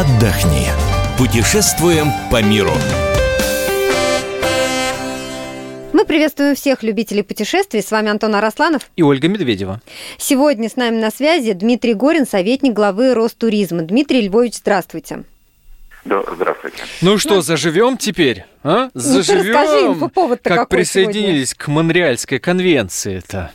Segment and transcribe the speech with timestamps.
[0.00, 0.66] отдохни.
[1.18, 2.72] Путешествуем по миру.
[5.92, 7.82] Мы приветствуем всех любителей путешествий.
[7.82, 9.82] С вами Антон Арасланов и Ольга Медведева.
[10.16, 13.82] Сегодня с нами на связи Дмитрий Горин, советник главы Ростуризма.
[13.82, 15.24] Дмитрий Львович, здравствуйте.
[16.06, 16.78] Да, здравствуйте.
[17.02, 18.46] Ну что, ну, заживем теперь?
[18.62, 18.88] А?
[18.94, 21.64] Ну, заживем, ну, повод как присоединились сегодня?
[21.64, 23.50] к Монреальской конвенции-то.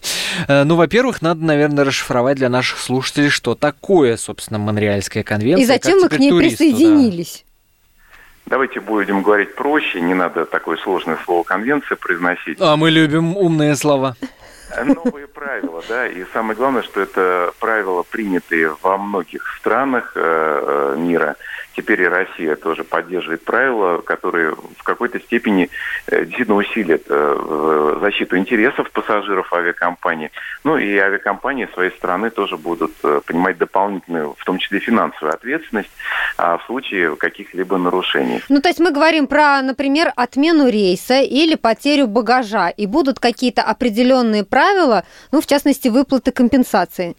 [0.47, 5.63] Э, ну, во-первых, надо, наверное, расшифровать для наших слушателей, что такое, собственно, Монреальская конвенция.
[5.63, 7.45] И зачем мы к ней присоединились?
[8.45, 12.57] Давайте будем говорить проще, не надо такое сложное слово конвенция произносить.
[12.61, 14.15] А мы любим умные слова.
[14.83, 20.99] Новые правила, да, и самое главное, что это правила, принятые во многих странах э, э
[20.99, 21.37] мира,
[21.75, 25.69] теперь и Россия тоже поддерживает правила, которые в какой-то степени
[26.07, 30.31] э, действительно усилят э, защиту интересов пассажиров авиакомпании.
[30.63, 35.91] Ну и авиакомпании своей стороны тоже будут э, принимать дополнительную, в том числе финансовую ответственность
[36.37, 38.41] а, в случае каких-либо нарушений.
[38.49, 43.61] Ну то есть мы говорим про, например, отмену рейса или потерю багажа, и будут какие-то
[43.61, 47.15] определенные правила, ну в частности выплаты компенсации.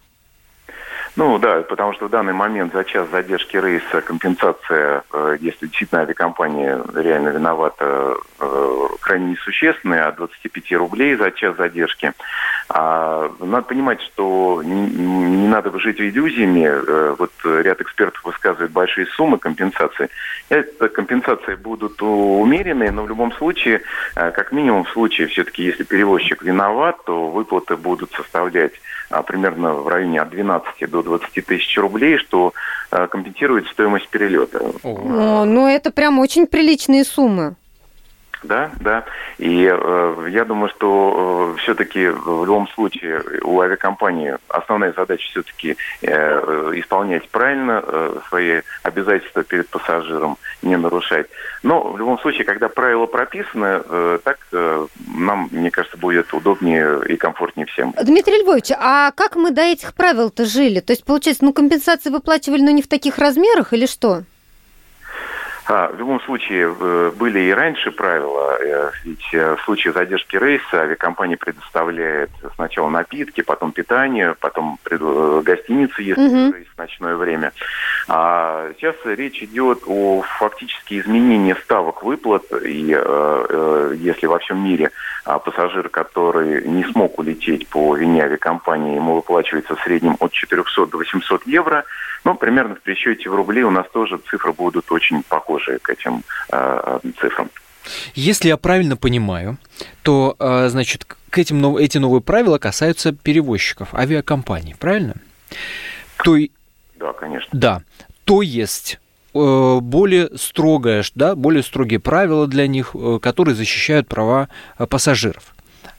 [1.16, 6.02] Ну да, потому что в данный момент за час задержки рейса компенсация, э, если действительно
[6.02, 12.12] авиакомпания реально виновата, э, крайне несущественная, от 25 рублей за час задержки.
[12.68, 14.62] А, надо понимать, что
[15.56, 16.66] надо жить иллюзиями.
[16.66, 20.08] Э, вот ряд экспертов высказывает большие суммы компенсации.
[20.48, 23.82] Это компенсации будут умеренные, но в любом случае,
[24.14, 28.72] как минимум в случае, все-таки, если перевозчик виноват, то выплаты будут составлять
[29.10, 32.52] а, примерно в районе от 12 до 20 тысяч рублей, что
[32.90, 34.60] компенсирует стоимость перелета.
[34.82, 37.56] О, ну это прям очень приличные суммы.
[38.42, 39.04] Да, да.
[39.38, 45.76] И э, я думаю, что э, все-таки в любом случае у авиакомпании основная задача все-таки
[46.02, 51.26] э, исполнять правильно э, свои обязательства перед пассажиром, не нарушать.
[51.62, 57.00] Но в любом случае, когда правила прописаны, э, так э, нам, мне кажется, будет удобнее
[57.08, 57.94] и комфортнее всем.
[58.02, 60.80] Дмитрий Львович, а как мы до этих правил-то жили?
[60.80, 64.22] То есть, получается, ну компенсации выплачивали, но не в таких размерах или что?
[65.68, 66.70] А, в любом случае,
[67.10, 73.40] были и раньше правила, э, ведь э, в случае задержки рейса авиакомпания предоставляет сначала напитки,
[73.40, 76.54] потом питание, потом э, гостиницы, если угу.
[76.54, 77.52] рейс в ночное время.
[78.08, 82.96] А сейчас речь идет о фактически изменении ставок выплат, и
[84.00, 84.92] если во всем мире
[85.24, 90.86] а, пассажир, который не смог улететь по вине авиакомпании, ему выплачивается в среднем от 400
[90.86, 91.84] до 800 евро,
[92.24, 96.22] ну, примерно в пересчете в рубли у нас тоже цифры будут очень похожи к этим
[96.52, 97.50] э, цифрам.
[98.14, 99.58] Если я правильно понимаю,
[100.02, 105.14] то, э, значит, к этим, эти новые правила касаются перевозчиков, авиакомпаний, правильно?
[106.24, 106.36] То...
[106.98, 107.48] Да, конечно.
[107.52, 107.82] Да.
[108.24, 108.98] То есть
[109.34, 114.48] э, более строгое, да, более строгие правила для них, э, которые защищают права
[114.88, 115.54] пассажиров.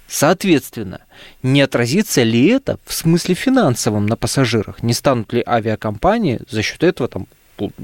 [0.08, 1.02] Соответственно,
[1.44, 4.82] не отразится ли это в смысле финансовом на пассажирах?
[4.82, 7.28] Не станут ли авиакомпании за счет этого там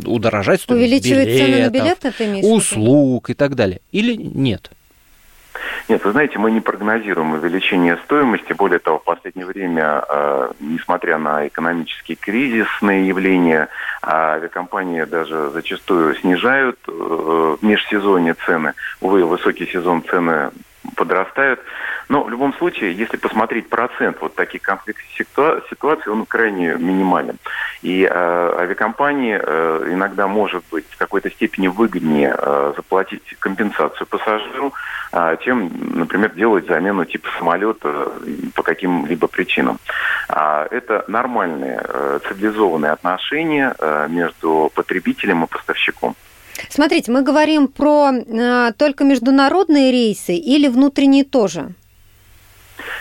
[0.05, 3.81] удорожать стоимость Увеличивать билетов, цены на билеты, ты имеешь услуг и так далее?
[3.91, 4.71] Или нет?
[5.89, 8.53] Нет, вы знаете, мы не прогнозируем увеличение стоимости.
[8.53, 13.67] Более того, в последнее время, э, несмотря на экономические кризисные явления,
[14.01, 18.73] э, авиакомпании даже зачастую снижают э, в межсезонье цены.
[19.01, 20.51] Увы, высокий сезон цены
[20.95, 21.59] подрастают.
[22.09, 25.05] Но в любом случае, если посмотреть процент вот таких конфликтных
[25.69, 27.37] ситуаций, он крайне минимален.
[27.81, 34.73] И э, авиакомпании э, иногда может быть в какой-то степени выгоднее э, заплатить компенсацию пассажиру,
[35.11, 39.79] э, чем, например, делать замену типа самолета э, по каким-либо причинам.
[40.29, 46.15] А это нормальные э, цивилизованные отношения э, между потребителем и поставщиком.
[46.69, 51.73] Смотрите, мы говорим про э, только международные рейсы или внутренние тоже?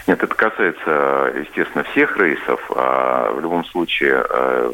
[0.07, 2.61] Нет, это касается, естественно, всех рейсов.
[2.75, 4.73] А в любом случае, э,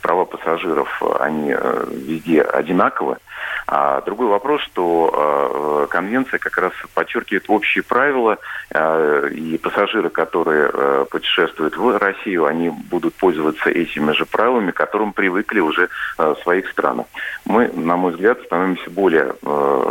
[0.00, 3.18] права пассажиров, они э, везде одинаковы.
[3.66, 8.38] А другой вопрос, что э, конвенция как раз подчеркивает общие правила,
[8.70, 14.76] э, и пассажиры, которые э, путешествуют в Россию, они будут пользоваться этими же правилами, к
[14.76, 15.88] которым привыкли уже
[16.18, 17.06] э, в своих странах.
[17.44, 19.34] Мы, на мой взгляд, становимся более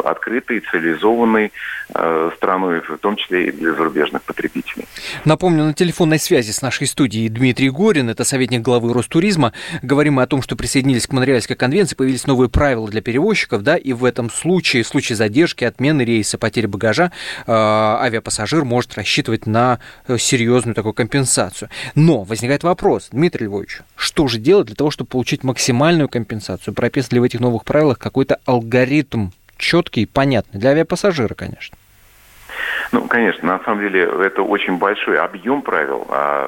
[0.05, 1.51] открытой, цивилизованной
[2.37, 4.85] страной, в том числе и для зарубежных потребителей.
[5.25, 9.53] Напомню, на телефонной связи с нашей студией Дмитрий Горин, это советник главы Ростуризма.
[9.81, 13.77] Говорим мы о том, что присоединились к Монреальской конвенции, появились новые правила для перевозчиков да,
[13.77, 17.11] и в этом случае, в случае задержки, отмены рейса, потери багажа,
[17.45, 21.69] э, авиапассажир может рассчитывать на э, серьезную такую компенсацию.
[21.95, 26.73] Но возникает вопрос, Дмитрий Львович, что же делать для того, чтобы получить максимальную компенсацию?
[26.73, 31.77] Прописан ли в этих новых правилах какой-то алгоритм четкий, понятный для авиапассажира, конечно?
[32.93, 36.05] Ну, конечно, на самом деле это очень большой объем правил.
[36.09, 36.47] А,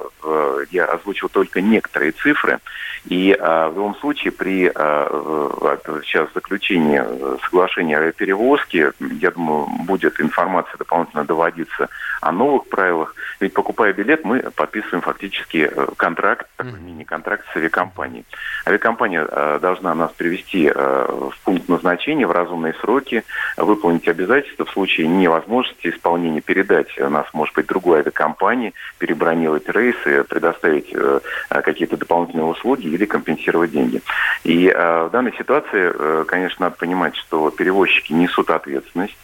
[0.69, 2.59] я озвучил только некоторые цифры.
[3.05, 7.01] И а, в любом случае при а, сейчас заключении
[7.45, 11.89] соглашения о перевозке, я думаю, будет информация дополнительно доводиться
[12.21, 13.15] о новых правилах.
[13.39, 18.25] Ведь покупая билет, мы подписываем фактически э, контракт, такой мини-контракт с авиакомпанией.
[18.65, 23.23] Авиакомпания э, должна нас привести э, в пункт назначения в разумные сроки,
[23.57, 30.93] выполнить обязательства в случае невозможности исполнения передать нас, может быть, другой авиакомпании, перебронировать рейсы, предоставить
[31.49, 34.01] какие-то дополнительные услуги или компенсировать деньги.
[34.43, 39.17] И в данной ситуации, конечно, надо понимать, что перевозчики несут ответственность.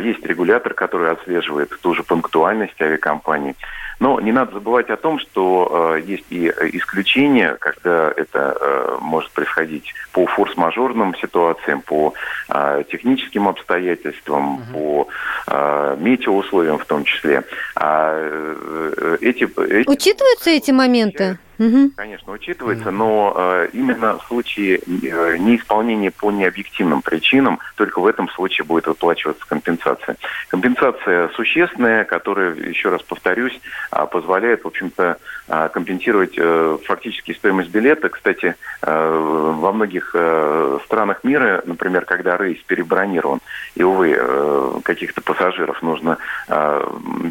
[0.00, 3.54] Есть регулятор, который отслеживает ту же пунктуальность авиакомпании.
[4.00, 9.30] Но не надо забывать о том, что э, есть и исключения, когда это э, может
[9.30, 12.12] происходить по форс-мажорным ситуациям, по
[12.48, 14.62] э, техническим обстоятельствам, угу.
[14.72, 15.08] по
[15.46, 17.44] э, метеоусловиям в том числе.
[17.76, 19.88] А, э, эти, эти...
[19.88, 21.38] Учитываются эти моменты?
[21.58, 21.92] Угу.
[21.96, 28.28] Конечно, учитывается, но э, именно в случае э, неисполнения по необъективным причинам, только в этом
[28.30, 30.16] случае будет выплачиваться компенсация.
[30.48, 33.58] Компенсация существенная, которая, еще раз повторюсь,
[33.92, 35.18] э, позволяет, в общем-то,
[35.48, 38.08] э, компенсировать э, фактически стоимость билета.
[38.08, 43.38] Кстати, э, во многих э, странах мира, например, когда рейс перебронирован,
[43.76, 46.18] и, увы, э, каких-то пассажиров нужно
[46.48, 46.86] э,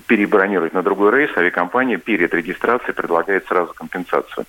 [0.07, 4.45] перебронировать на другой рейс, авиакомпания перед регистрацией предлагает сразу компенсацию компенсацию.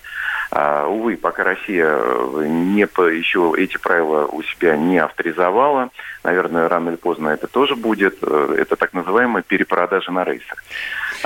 [0.51, 5.89] А, увы, пока Россия э, не еще эти правила у себя не авторизовала,
[6.23, 8.17] наверное, рано или поздно это тоже будет.
[8.21, 10.63] Э, это так называемая перепродажа на рейсах.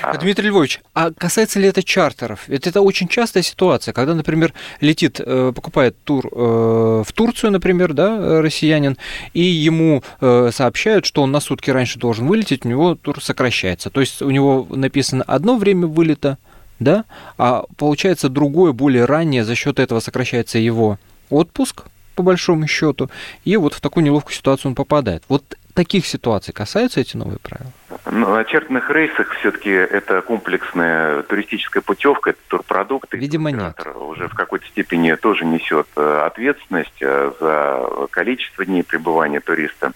[0.02, 2.48] А, Дмитрий Львович, а касается ли это чартеров?
[2.48, 8.42] Ведь это очень частая ситуация, когда, например, летит, э, покупает тур в Турцию, например, да,
[8.42, 8.98] россиянин,
[9.34, 13.90] и ему сообщают, что он на сутки раньше должен вылететь, у него тур сокращается.
[13.90, 16.38] То есть у него написано одно время вылета,
[16.80, 17.06] да,
[17.38, 20.98] а получается другое, более раннее, за счет этого сокращается его
[21.30, 21.86] отпуск,
[22.16, 23.10] по большому счету,
[23.46, 25.24] и вот в такую неловкую ситуацию он попадает.
[25.30, 27.72] Вот таких ситуаций касаются эти новые правила?
[28.12, 33.14] Ну, на чертных рейсах все-таки это комплексная туристическая путевка, это турпродукт.
[33.14, 33.80] Видимо, нет.
[33.96, 39.92] Уже в какой-то степени тоже несет э, ответственность э, за количество дней пребывания туриста.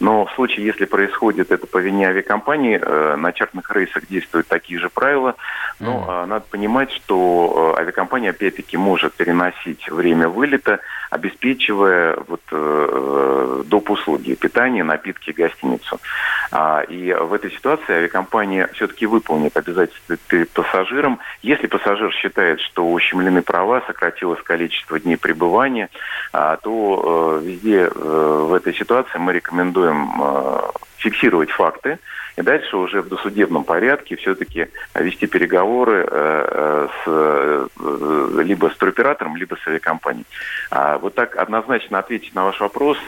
[0.00, 4.78] Но в случае, если происходит это по вине авиакомпании, э, на чартных рейсах действуют такие
[4.78, 5.34] же правила.
[5.80, 6.26] Но mm.
[6.26, 10.80] надо понимать, что авиакомпания опять-таки может переносить время вылета,
[11.10, 12.42] обеспечивая вот,
[13.68, 13.90] доп.
[13.90, 16.00] услуги, питание, напитки, гостиницу.
[16.50, 21.18] А, и в этой ситуации авиакомпания все-таки выполнит обязательства перед пассажиром.
[21.42, 25.88] Если пассажир считает, что ущемлены права, сократилось количество дней пребывания,
[26.32, 30.60] а, то везде в этой ситуации мы рекомендуем э,
[30.98, 31.98] фиксировать факты,
[32.36, 39.36] и дальше уже в досудебном порядке все-таки вести переговоры э, э, с, либо с туроператором,
[39.36, 40.26] либо с авиакомпанией.
[40.70, 42.98] А вот так однозначно ответить на ваш вопрос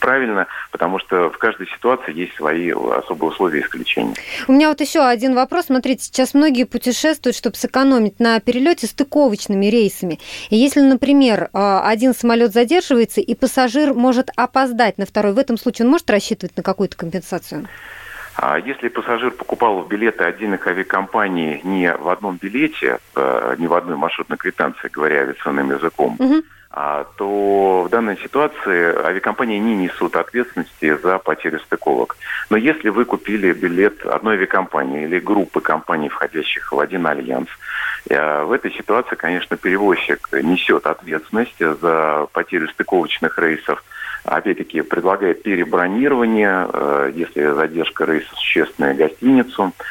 [0.00, 4.14] неправильно, потому что в каждой ситуации есть свои особые условия исключения.
[4.48, 5.66] У меня вот еще один вопрос.
[5.66, 10.18] Смотрите, сейчас многие путешествуют, чтобы сэкономить на перелете стыковочными рейсами.
[10.48, 15.58] И если, например, а, один самолет задерживается, и пассажир может опоздать на второй, в этом
[15.58, 17.66] случае он может рассчитывать на какую-то компенсацию?
[18.36, 23.96] А если пассажир покупал билеты отдельных авиакомпаний не в одном билете, а, не в одной
[23.96, 26.42] маршрутной квитанции, говоря авиационным языком, угу
[26.72, 32.16] то в данной ситуации авиакомпании не несут ответственности за потерю стыковок.
[32.48, 37.48] Но если вы купили билет одной авиакомпании или группы компаний, входящих в один альянс,
[38.08, 43.82] э, в этой ситуации, конечно, перевозчик несет ответственность за потерю стыковочных рейсов.
[44.24, 49.84] Опять-таки предлагает перебронирование, э, если задержка рейса существенная, гостиницу а,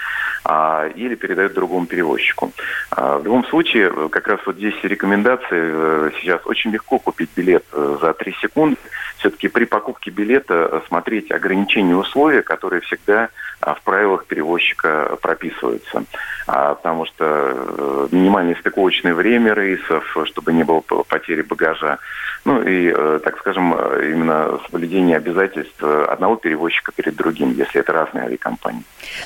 [0.95, 2.51] или передает другому перевозчику.
[2.91, 7.63] А, в любом случае, как раз вот здесь рекомендации э, сейчас очень легко купить билет
[7.71, 8.77] э, за 3 секунды.
[9.17, 13.29] Все-таки при покупке билета смотреть ограничения условия, которые всегда
[13.61, 16.03] а, в правилах перевозчика прописываются.
[16.45, 21.99] Потому что э, минимальное стыковочное время рейсов, чтобы не было потери багажа,
[22.45, 28.83] ну и, так скажем, именно соблюдение обязательств одного перевозчика перед другим, если это разные авиакомпании.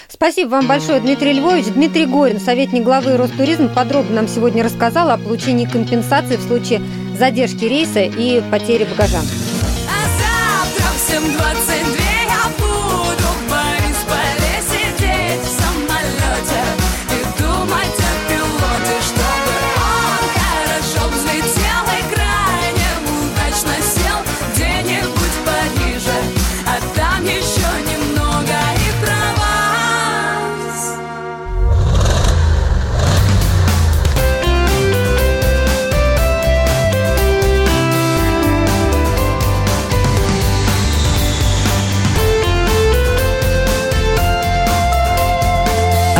[0.10, 5.17] Спасибо вам большое, Дмитрий Львович, Дмитрий Горин, советник главы Ростуризма, подробно нам сегодня рассказал о
[5.17, 6.81] получении компенсации в случае
[7.19, 9.19] задержки рейса и потери багажа.
[9.19, 11.73] А завтра